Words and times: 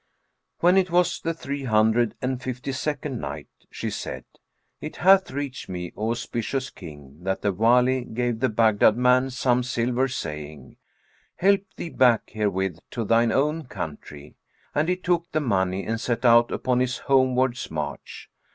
When 0.61 0.77
It 0.77 0.89
was 0.89 1.19
the 1.21 1.31
Three 1.31 1.65
Hundred 1.65 2.15
and 2.23 2.41
Fifty 2.41 2.71
second 2.71 3.19
Night, 3.21 3.49
She 3.69 3.91
said, 3.91 4.25
It 4.79 4.95
hath 4.95 5.29
reached 5.29 5.69
me, 5.69 5.93
O 5.95 6.09
auspicious 6.09 6.71
King, 6.71 7.19
that 7.21 7.43
the 7.43 7.53
Wali 7.53 8.05
gave 8.05 8.39
the 8.39 8.49
Baghdad 8.49 8.97
man 8.97 9.29
some 9.29 9.61
silver, 9.61 10.07
saying, 10.07 10.77
"Help 11.35 11.61
thee 11.75 11.89
back 11.91 12.31
herewith 12.31 12.79
to 12.89 13.05
thine 13.05 13.31
own 13.31 13.65
country;" 13.65 14.33
and 14.73 14.89
he 14.89 14.95
took 14.97 15.31
the 15.31 15.39
money 15.39 15.85
and 15.85 16.01
set 16.01 16.25
out 16.25 16.51
upon 16.51 16.79
his 16.79 16.97
homewards 16.97 17.69
march. 17.69 18.27